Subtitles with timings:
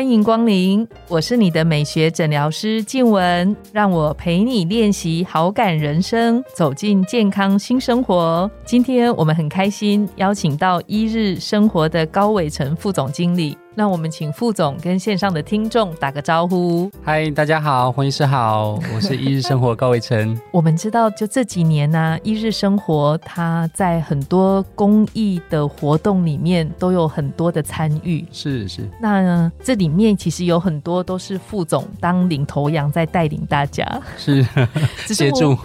[0.00, 8.50] 欢迎光临，我是你的美学诊疗师静雯，让我陪你练习好感人生，走进健康新生活。
[8.64, 13.58] 今天我们很开心邀请到一日生活的高伟成副总经理。
[13.80, 16.90] 那我们请副总跟线上的听众打个招呼。
[17.02, 20.38] 嗨，大家好，黄医师好，我是一日生活高伟成。
[20.52, 28.22] 我们知道，就这几年呢，一日生活它在很多公益的活动里面都有很多的参与。
[28.30, 28.86] 是是。
[29.00, 33.82] 那这里面其实有很多都是副总当领头羊在带领大家。
[34.18, 34.46] 是，
[35.08, 35.56] 协助。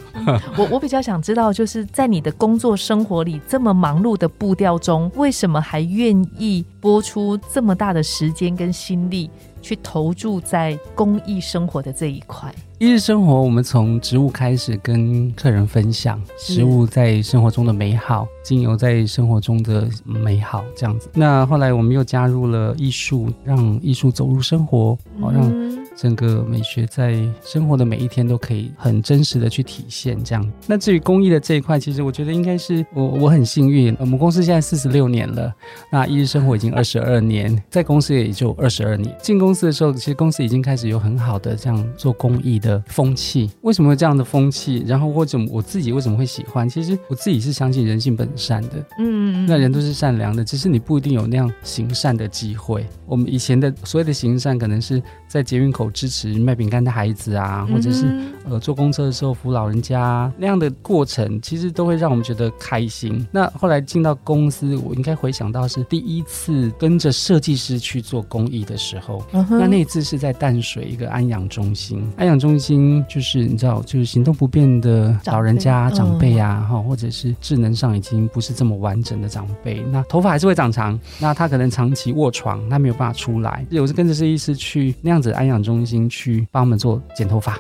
[0.56, 7.96] 我我比较想知道，就是在你的工作生活里这么忙碌的步调中，为什么还愿意播出这么大？
[7.96, 9.30] 的时间跟心力
[9.62, 12.54] 去投注在公益生活的这一块。
[12.78, 21.10] 一日生活，我们从植物开始跟客人分享植物在生活中的美好，精油在生活中的美好，这样子。
[21.14, 25.85] 那后来我们又加入了艺术，让艺术走入生活，好让。
[25.96, 30.52] 整个美学在生活的每一天都可以很真实的去体现，这样。
[30.68, 35.54] 那至于公益的这一块，其实我觉得应该是我我很幸运，我们公司现在四十六年了，
[35.90, 39.16] 那一日生活已经二十二年，在公司也就二十二年。
[39.22, 43.50] 进公司的时候，其实公司已经开始有很好的这样做公益的风气。
[43.62, 44.84] 为什么会这样的风气？
[44.86, 46.68] 然后或者我自己为什么会喜欢？
[46.68, 52.86] 其实我自己是相信人性本善的，嗯，那人都是善良的，只是你不一定有那样行善的机会。
[53.06, 55.85] 我们以前的所谓的行善，可能是在捷运口。
[55.92, 58.06] 支持卖饼干的孩子啊，或者是
[58.50, 63.26] 呃坐公车的时候扶老人家那样的过程，其实都会让我们觉得开心。
[63.32, 72.04] 那后来进到公司，我应该回想到是第一次跟着设计师去做公益的时候，那那次是在淡水一个安养中心。
[72.18, 83.66] 安养中心就是你知道，就是行动不便的老人家长辈啊，哈，或者是智能上已经不是这么完整的长辈，那头发还是会长长，那他可能长期卧床，他没有办法出来。
[83.80, 85.75] 我是跟着设计师去那样子安养中。
[85.76, 87.60] 中心去帮我们做剪头发，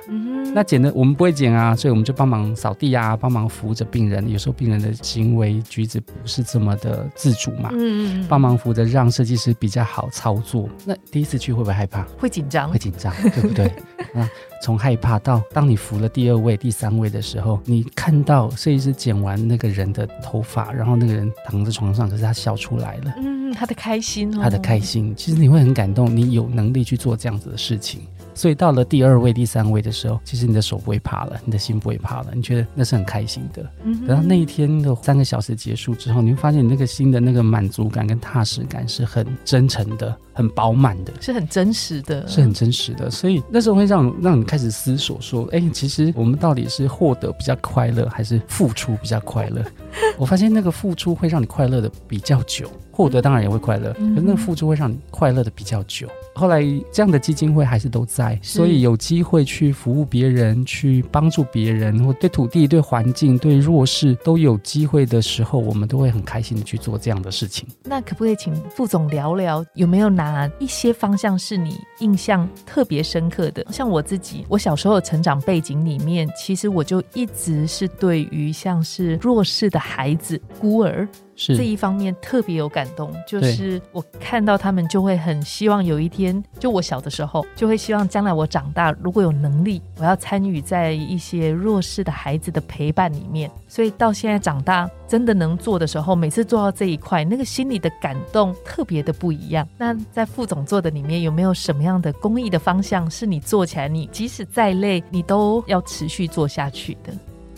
[0.53, 4.29] 那剪的我们不会剪啊，所以我们就帮忙扫地啊，帮忙扶着病人。
[4.31, 10.69] 有时候病人的行为举止不是这么的自主嘛，嗯嗯，帮忙扶着，让设计师比较好操作。
[10.85, 12.03] 那第一次去会不会害怕？
[12.17, 13.69] 会紧张，会紧张，对不对？
[14.13, 14.27] 那
[14.65, 28.01] 从害怕到当你扶了第二位、第三位的时候，你看到设计师剪完那个人的头发，然后那个人躺在床上，可是他笑出来了，嗯，他的开心，他的开心，其实你会很感动，你有能力去做这样子的事情。
[28.33, 33.63] 所以到了第二位、第三位的时候，其实你的手不会怕了，你的心不会怕了，你觉得那是很开心的。
[34.07, 43.09] 等到那一天的三个小时结束之后，你会发现你那个心的那个满足感跟踏实感是很真诚的、很饱满的，是很真实的，是很真实的。
[43.09, 49.66] 所以那时候会让让你开始思索说：，哎，其实我们到底是获得比较快乐，还是付出比较快乐？
[50.19, 52.69] 我发现那个付出会让你快乐的比较久。
[52.91, 56.07] 获得当然也会快乐，可是那个付出会让你快乐的比较久。
[56.34, 56.62] 后来
[56.94, 67.68] 这样的基金会还是都在，所以有机会去服务别人、去帮助别人，或对土地、对环境、对弱势都有机会的时候，我们都会很开心的去做这样的事情。
[67.84, 73.66] 那可不可以请副总聊聊，有没有哪啊一些方向是你印象特别深刻的？
[73.72, 81.08] 像我自己，我小时候的成长背景里面，其实我就一直是对于像是弱势的孩子、孤儿。
[81.35, 93.51] 这一方面特别有感动，就是我看到他们就会很希望有一天，就我小的时候就会希望将来我长大如果有能力，我要参与在一些弱势的孩子的陪伴里面。
[93.68, 99.68] 所以到现在长大真的能做的时候，每次做到这一块，那个心里的感动特别的不一样。
[99.78, 107.13] 那在副总做的里面有没有什么样的公益的方向是你做起来，你即使再累，你都要持续做下去的？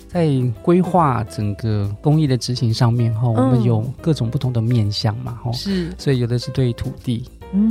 [0.08, 0.30] 在
[0.62, 7.24] 规划整个公益的执行上面哈，我们有各种不同的面向嘛哈，是，所以有的是对土地。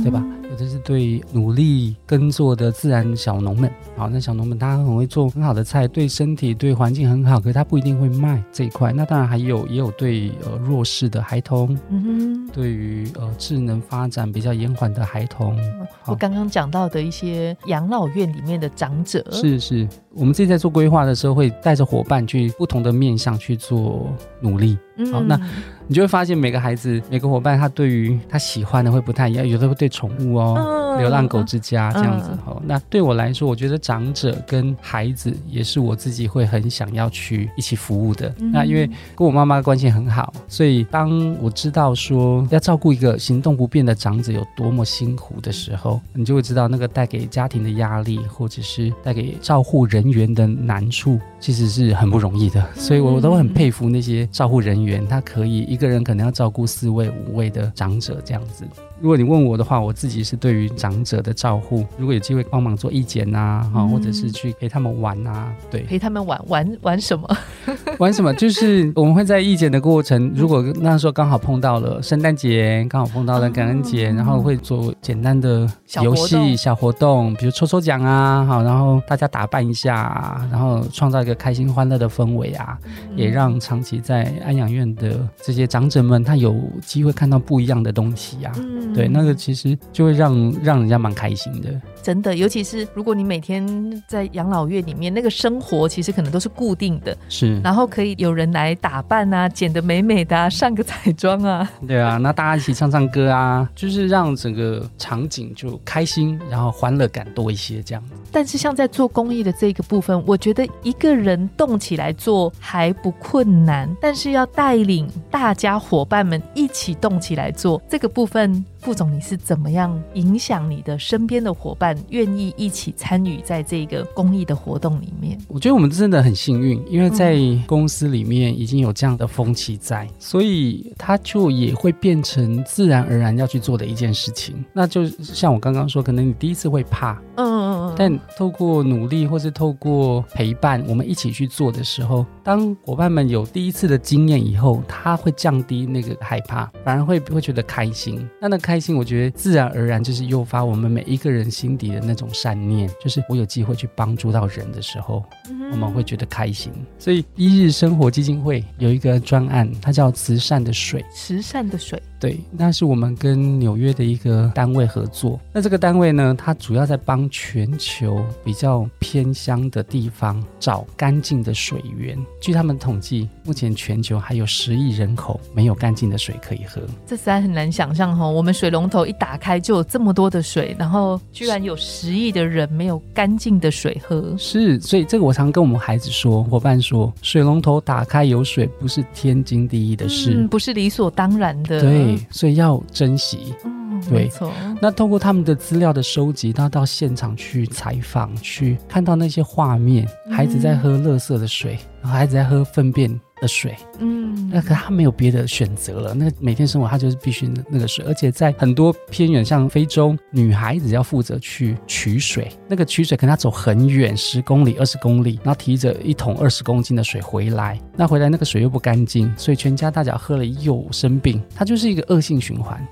[0.03, 0.25] 对吧？
[0.49, 8.93] 有的是对努力耕作的自然小农们，好，那小农们他很会做很好的菜，对身体对环境很好，可是他不一定会卖这一块。
[8.93, 15.57] 那当然还有也有对呃弱势的孩童，嗯哼，对于呃智能发展比较延缓的孩童，
[16.05, 24.09] 我刚刚讲到的一些养老院里面的长者，是是，我们自己在做规划的时候，会带着伙伴去不同的面向去做
[24.39, 24.77] 努力。
[25.11, 25.39] 好，那
[25.87, 29.47] 你就会发现每个孩子、每个伙伴，他对于他喜欢的会不太一样。
[29.47, 32.61] 有的会对宠物哦，流浪狗之家这样子哦。
[32.65, 38.33] 那对我来说，我觉得长者跟孩子也是我自己会很想要去一起服务的。
[38.51, 52.63] 那因为跟我妈妈关系很好，所以当我知道说要照顾一个行动不便的长者有多么辛苦的时候，你就会知道那个带给家庭的压力，或者是带给照护人员的难处，其实是很不容易的。
[52.75, 58.65] 所以我都很佩服那些照护人员，他可以一个人可能要照顾四位、五位的长者这样子。
[58.99, 67.37] 如果你问我的话，我自己是对于长者的照护，如果有机会帮忙做义检啊，哈，或者是去陪他们玩啊，对，陪他们玩玩玩什么？
[67.97, 68.33] 玩什么？
[68.33, 75.65] 就是我们会在义检的过程，如果那时候刚好碰到了圣诞节，刚好碰到了感恩节，然后会做简单的
[76.03, 82.77] 游戏小活动，比如抽抽奖啊，好，然后大家打扮一下，然后创造一个开心欢乐的氛围啊，
[83.15, 88.51] 也让长期在安养院的这些长者们，他有机会看到不一样的东西呀。
[88.93, 91.69] 对，那个其实就会让让人家蛮开心的。
[92.01, 93.65] 真的，尤其是如果你每天
[94.07, 97.59] 在养老院里面，那个生活其实可能都是固定的，是。
[97.61, 101.69] 然后可以有人来打扮啊，剪得美美的，上个彩妆啊。
[101.85, 108.01] 对啊，那大家一起唱唱歌啊，就是让整个场景就开心，然后欢乐感多一些这样。
[108.31, 118.63] 但是像在做公益的这个部分，我觉得一个人动起来做还不困难，但是要带领大家伙伴们一起动起来做这个部分。
[118.79, 125.37] 副总，你是怎么样影响你的身边的伙伴，愿意一起参与在这个公益的活动里面？
[125.47, 134.63] 我觉得我们真的很幸运，因为在公司里面已经有这样的风气在，所以它就也会变成自然而然要去做的一件事情。
[134.71, 137.66] 那就像我刚刚说，可能你第一次会怕，嗯，
[137.97, 148.25] 但透过努力或是透过陪伴，我们一起去做的时候，当伙伴们有第一次的经验以后，他会降低那个害怕，反而会会觉得开心。
[148.39, 148.77] 那那开。
[148.77, 155.23] 开心，我觉得自然而然就是诱发我们每一个人心底的那种善念，就是我有机会去帮助到人的时候，
[155.71, 156.71] 我们会觉得开心。
[156.99, 161.99] 所以一日生活基金会有一个专案，它叫慈善的水，慈善的水。
[162.19, 165.39] 对，那是我们跟纽约的一个单位合作。
[165.53, 172.17] 那这个单位呢，它主要在帮全球比较偏乡的地方找干净的水源。
[172.41, 176.81] 据他们统计，目前全球还有十亿人口没有干净的水可以喝。
[177.05, 184.35] 这实在很难想象哈，我们水龙头一打开就有这么多的水，然后居然有十亿的人没有干净的水喝。
[184.39, 191.79] 是，所以这个我常跟我们孩子说，伙伴说，水龙头打开有水不是天经地义的事，不是理所当然的。
[191.81, 192.06] 对。
[192.29, 194.51] 所以要珍惜，嗯，没错。
[194.81, 203.09] 那通过他们的资料的收集，他到现场去采访，去看到那些画面，孩子在喝垃圾的水，然后孩子在喝粪便
[203.41, 206.13] 的水，嗯，那可他没有别的选择了。
[206.13, 222.85] 那每天生活他就是必须那个水，而且在很多偏远，像非洲，女孩子要负责去取水，那个取水可能要走很远，十公里、二十公里，然后提着一桶二十公斤的水回来，那回来那个水又不干净，所以全家大小喝了又生病，它就是一个恶性循环。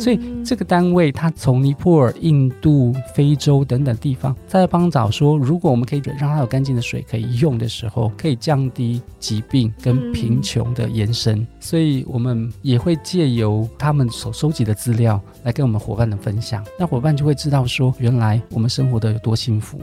[0.00, 11.46] 所以这个单位，它从尼泊尔、印度、非洲等等地方，在帮找说，如果我们可以让它有干净的水可以用的时候，可以降低疾病跟贫穷的延伸。
[11.60, 19.78] 所以我们也会借由他们所收集的资料来跟我们伙伴的分享，那伙伴就会知道说，原来我们生活的有多幸福。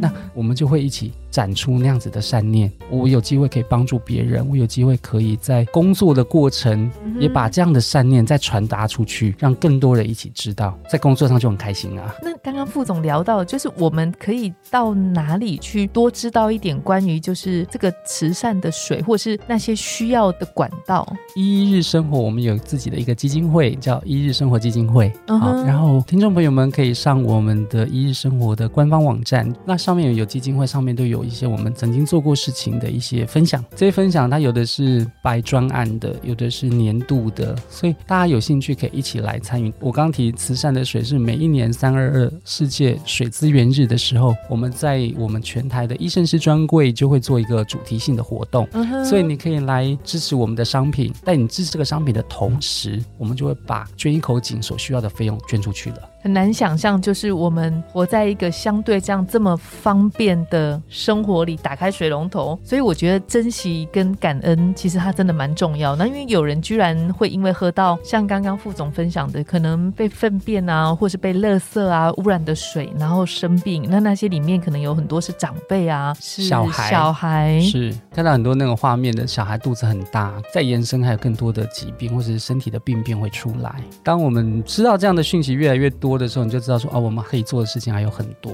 [0.00, 2.70] 那我们就会一起展出那样子的善念。
[2.90, 12.14] 我有机会可以帮助别人，我有机会可以在工作的过程也把这样的善念再传达出去，让更多人一起知道，在工作上就很开心啊。
[12.22, 21.06] 那刚刚副总聊到，就是我们可以到哪里去多知道一点关于就是这个慈善的水，或是那些需要的管道。
[21.34, 25.12] 一日生活，我们有自己的一个基金会，叫一日生活基金会。
[25.26, 29.76] 好，然后听众朋友们可以上我们的一日生活的官方网站，那。
[29.78, 33.64] 上面有基金会，上面都有一些我们曾经做过事情的一些分享。
[33.76, 39.72] 这些分享它有的是白专案的，有的是年度的，所以大家有兴趣可以一起来参与。
[39.80, 48.68] 我刚提慈善的水是每一年三二二世界水资源日的时候，我们在我们全台的医生师专柜就会做一个主题性的活动，
[49.04, 51.12] 所以你可以来支持我们的商品。
[51.22, 55.98] 在你支持这个商品的同时，我们就会把捐一口井所需要的费用捐出去了。
[56.20, 65.94] 很难想象，就是我们活在一个相对这样这么方便的生活里，打开水龙头，所以我觉得珍惜跟感恩，其实它真的蛮重要。
[65.96, 73.86] 那因为有人居然会因为喝到像刚刚副总分享的，可能被粪便啊，或是被垃圾啊污染的水，然后生病。
[73.88, 77.94] 那那些里面可能有很多是长辈啊，是小孩，小孩是。
[78.12, 83.76] 看到很多那种画面的小孩肚子很大，再延伸还有更多的疾病或者是身体的病变会出来。
[84.02, 88.52] 当我们知道这样的讯息越来越多的时候，你就知道说啊，我们可以做的事情还有很多。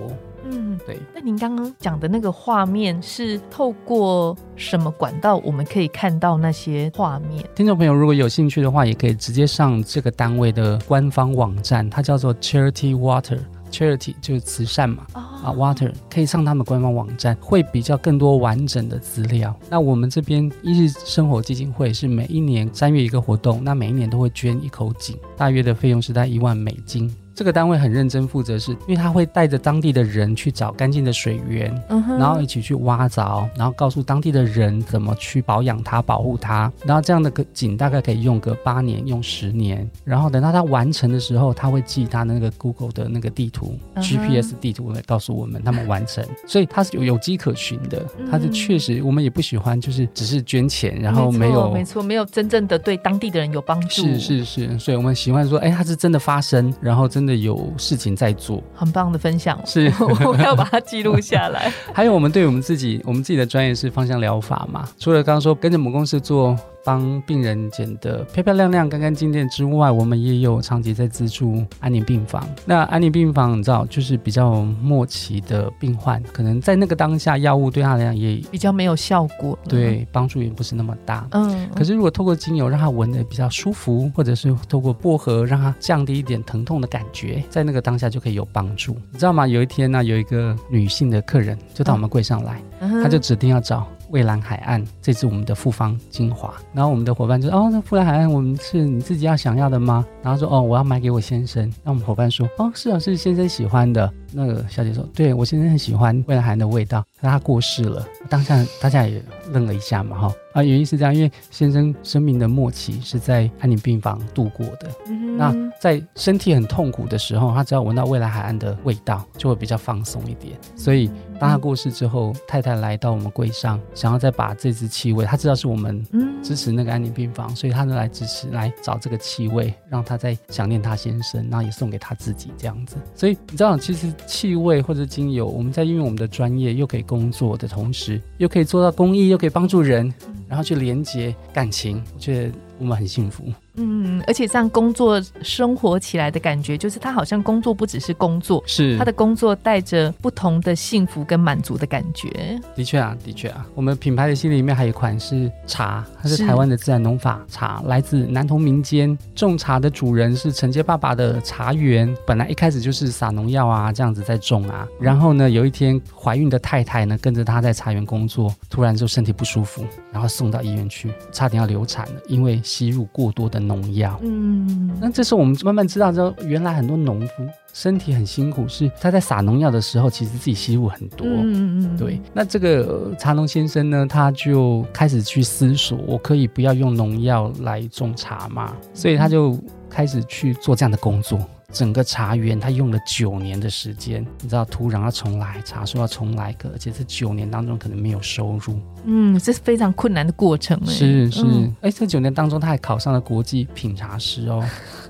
[0.49, 0.99] 嗯，对。
[1.15, 7.43] 那您刚刚讲的那个画面是透过什么管道我们可以看到那些画面？
[7.55, 13.39] 听众朋友如果有兴趣的话，也可以直接上这个单位的官方网站，它叫做 Charity Water。
[13.71, 19.53] Charity 就是慈善嘛，啊，Water 可以上他们官方网站，会比较更多完整的资料。
[19.69, 27.13] 那我们这边一日生活基金会是每一年三月一个活动，那每一年都会捐一口井，大约的费用是在一万美金。
[27.35, 31.75] 这个单位很认真负责，是因为他会带着当地的人去找干净的水源，
[32.19, 36.71] 然后一起去挖凿，然后告诉当地的人怎么去保养它、保护它。
[36.85, 39.89] 然后这样的个井大概可以用个八年、用十年。
[40.05, 46.25] 然后等到它完成的时候，他会寄他那个 Google 的那个地图、GPS 地图来告诉我们他们完成。
[46.47, 48.01] 所以它是有有迹可循的。
[48.31, 53.89] 它是确实，我们也不喜欢就是只是捐钱，然后没有没错，没有真正的对当地的人有帮助。
[53.89, 57.24] 是是是，所以我们喜欢说，哎，它是真的发生，然后真。
[57.25, 59.91] 真的有事情在做，很棒的分享，是
[60.29, 61.73] 我要把它记录下来。
[61.95, 64.87] 还有我们对我们自己，我们自己的专业是芳香疗法嘛？
[64.99, 66.55] 除了刚刚说跟着母公司做。
[66.87, 72.47] 帮病人剪得漂漂亮亮、干干净净之外，我们也有长期在资助安宁病房。
[72.67, 81.27] 那安宁病房，你知道，就是比较末期的病患，可能在那个当下，药物对他来讲也比较没有效果，对，帮助也不是那么大。
[81.31, 88.95] 嗯，可是如果透过精油让他闻的比较舒服，或者是透过薄荷让他降低一点疼痛的感觉，在那个当下就可以有帮助。
[89.11, 89.47] 你知道吗？
[89.47, 92.61] 有一天呢，有一个女性的客人就到我们柜上来，
[93.03, 93.87] 她就指定要找。
[94.11, 96.55] 蔚蓝海岸，这支我们的复方精华。
[96.73, 114.89] 然后我们的伙伴就说：“哦，那蔚蓝海岸，我们是你自己要想要的吗？”然后说：“哦，我要买给我先生。”那我们伙伴说：“哦，是啊，是先生喜欢的。”那个小姐说：“对我先生很喜欢蔚蓝海岸的味道，但他过世了。”当下大家也愣了一下嘛，哈啊，原因是这样，因为先生生命的末期是在安宁病房度过的。
[115.09, 120.59] 嗯那在身体很痛苦的时候，他只要闻到未来海岸的味道，就会比较放松一点。
[120.77, 126.03] 所以当他过世之后，太太来到我们柜上，想要再把这支气味，他知道是我们
[126.43, 132.97] 支持那个安宁病房，所以他就来支持来找这个气味，让他再想念他先生，然后也送给他自己这样子。
[133.15, 134.13] 所以你知道，其实。
[134.27, 140.13] 气味或者精油，我们在运用我们的专业，又可以工作的同时，又可以做到公益，又可以帮助人，
[140.49, 142.53] 然后去连接感情，我觉得
[142.85, 143.43] 我们很幸福。
[143.77, 152.61] 嗯，而且这样工作生活起来的感觉，就是他好像工作不只是工作，是他的工作带着不同的幸福跟满足的感觉。
[152.77, 173.61] 的确啊，的确啊，我们品牌的系列里面还有一款是茶，它是台湾的自然农法茶，来自南投民间种茶的主人是承接爸爸的茶园，本来一开始就是撒农药啊这样子在种啊，然后呢有一天怀孕的太太呢跟着他在茶园工作，突然就身体不舒服，然后送到医院去，差点要流产了，因为吸入过多的。
[173.65, 182.21] 农药，嗯，那这时候我们慢慢知道，之后原来很多农夫身体很辛苦，是他在撒农药的时候，其实自己吸入很多，嗯嗯，对。
[182.33, 188.77] 那这个茶农先生呢，他就开始去思索，我可以不要用农药来种茶吗？
[188.95, 189.59] 所以他就
[189.91, 191.39] 开始去做这样的工作。
[191.73, 200.81] 整个茶园他用了九年的时间，你知道土壤要重来，茶树要重来，而且这九年当中可能没有收入，嗯，这是非常困难的过程。
[200.87, 201.45] 是是，
[201.81, 204.63] 哎，这九年当中他还考上了国际品茶师哦，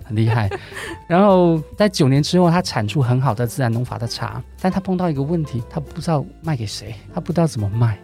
[0.05, 0.49] 很厉害。
[1.09, 7.99] 然后在九年之后，他产出很好的自然农法的茶，但他碰到一个问题，他不知道卖给谁，他不知道怎么卖。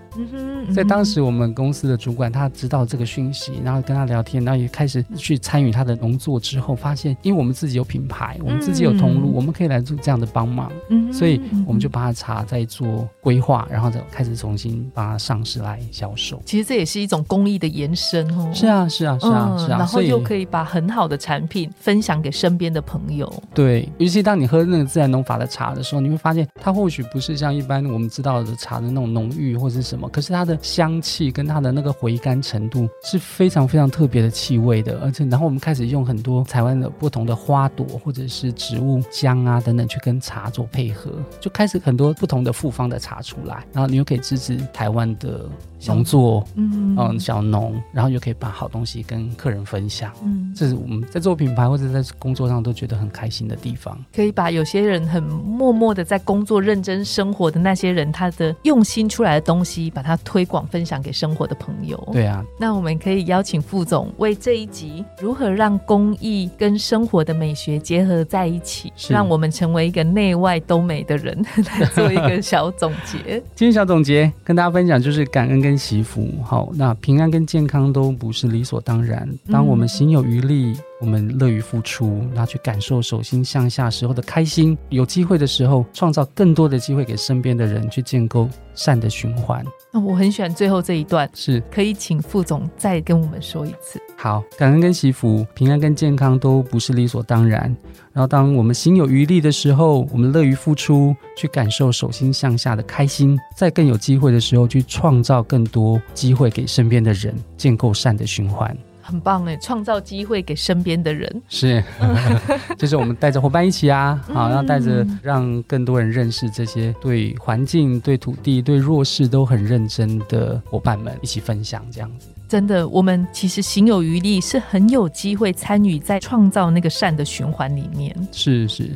[0.75, 10.71] 在当时，我们公司的主管他知道这个讯息，然后跟他聊天，然后也开始去参与他的农作之后，发现因为我们自己有品牌，我们自己有通路，我们可以来做这样的帮忙，
[11.13, 16.43] 所以我们就把它茶在做规划，然后再开始重新把它上市来销售。
[16.45, 18.51] 其实这也是一种公益的延伸哦。
[18.53, 19.79] 是啊，是啊，是啊，是啊。
[19.79, 23.33] 然后又可以把很好的产品分享给身边的朋友。
[23.55, 30.01] 对，尤其当你喝那个自然农法的茶的时候，你会发现它或许不是像一般我们知道的茶的那种浓郁或者什么。
[30.11, 45.49] 可是它的香气跟它的那个回甘程度是非常非常特别的气味的，而且然后我们开始用很多台湾的不同的花朵或者是植物姜啊等等去跟茶做配合，就开始很多不同的复方的茶出来，然后你又可以支持台湾的。
[45.87, 53.99] 农作，嗯嗯，小农，然后又可以把好东西跟客人分享，嗯，这是我们在做品牌或者在工作上都觉得很开心的地方。
[54.15, 61.97] 可以把有些人很默默的在工作、认真生活的那些人，他的用心出来的东西，把它推广分享给生活的朋友。
[62.13, 71.43] 对啊，那我们可以邀请副总为这一集如何让公益跟生活的美学结合在一起，让我们成为一个内外都美的人，
[71.81, 73.43] 来做一个 小总结。
[73.55, 75.70] 今天小总结跟大家分享就是感恩跟。
[75.71, 79.29] 跟惜福，好，那平安跟健康都不是理所当然。
[79.53, 89.65] 当我们心有余力，我们乐于付出，然后去感受手心向下时候的开心，有机会的时候，创造更多的机会给身边的人，去建构善的循环。
[89.93, 94.01] 那我很喜欢最后这一段，是可以请副总再跟我们说一次。
[94.17, 97.75] 好，感恩跟祈福，平安跟健康都不是理所当然。
[98.13, 108.77] 然后，当我们心有余力的时候，我们乐于付出，去感受手心向下的开心，在更有机会的时候，去创造更多机会给身边的人，建构善的循环。
[109.03, 111.83] 很棒哎，创造机会给身边的人，是，
[112.79, 122.29] 就是我们带着伙伴一起啊，好，然后带着让更多人认识这些对环境、对土地、对弱势都很认真的伙伴们，一起分享这样子。
[122.49, 128.15] 真的，我们其实行有余力，是很有机会参与在创造那个善的循环里面。
[128.33, 128.91] 是是。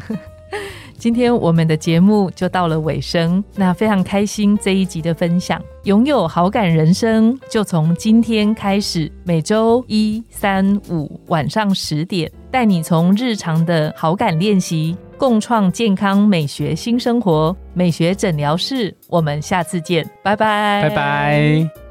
[0.96, 17.54] 今天我们的节目就到了尾声，那非常开心这一集的分享，拥有好感人生就从今天开始，每周一、三、五晚上十点，带你从日常的好感练习，共创健康美学新生活。
[17.74, 21.83] 美学诊疗室，我们下次见，拜拜，拜拜。